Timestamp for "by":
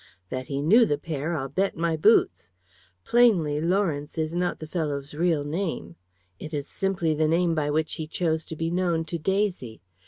7.53-7.69